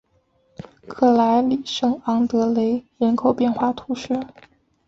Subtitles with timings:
[0.87, 4.19] 克莱里圣昂德雷人口变化图示